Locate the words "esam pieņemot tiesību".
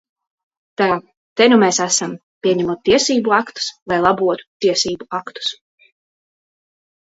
1.85-3.37